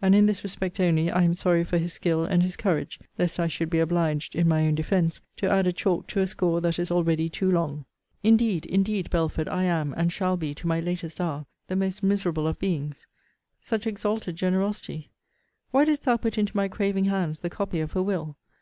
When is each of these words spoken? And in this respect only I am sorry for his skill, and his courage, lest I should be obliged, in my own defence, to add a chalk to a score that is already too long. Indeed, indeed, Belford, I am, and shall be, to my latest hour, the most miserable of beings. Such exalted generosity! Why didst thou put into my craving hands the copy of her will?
And 0.00 0.14
in 0.14 0.24
this 0.24 0.42
respect 0.42 0.80
only 0.80 1.10
I 1.10 1.22
am 1.22 1.34
sorry 1.34 1.62
for 1.62 1.76
his 1.76 1.92
skill, 1.92 2.24
and 2.24 2.42
his 2.42 2.56
courage, 2.56 2.98
lest 3.18 3.38
I 3.38 3.46
should 3.46 3.68
be 3.68 3.78
obliged, 3.78 4.34
in 4.34 4.48
my 4.48 4.66
own 4.66 4.74
defence, 4.74 5.20
to 5.36 5.50
add 5.50 5.66
a 5.66 5.72
chalk 5.74 6.06
to 6.06 6.20
a 6.20 6.26
score 6.26 6.62
that 6.62 6.78
is 6.78 6.90
already 6.90 7.28
too 7.28 7.50
long. 7.52 7.84
Indeed, 8.22 8.64
indeed, 8.64 9.10
Belford, 9.10 9.50
I 9.50 9.64
am, 9.64 9.92
and 9.94 10.10
shall 10.10 10.38
be, 10.38 10.54
to 10.54 10.66
my 10.66 10.80
latest 10.80 11.20
hour, 11.20 11.44
the 11.68 11.76
most 11.76 12.02
miserable 12.02 12.46
of 12.48 12.58
beings. 12.58 13.06
Such 13.60 13.86
exalted 13.86 14.36
generosity! 14.36 15.10
Why 15.72 15.84
didst 15.84 16.06
thou 16.06 16.16
put 16.16 16.38
into 16.38 16.56
my 16.56 16.68
craving 16.68 17.04
hands 17.04 17.40
the 17.40 17.50
copy 17.50 17.80
of 17.80 17.92
her 17.92 18.02
will? 18.02 18.38